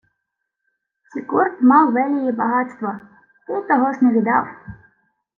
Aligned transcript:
—Сікурд 1.13 1.61
мав 1.61 1.91
велії 1.93 2.31
багатства. 2.31 3.01
Ти 3.47 3.61
того-с 3.61 4.01
не 4.01 4.11
відав. 4.13 4.47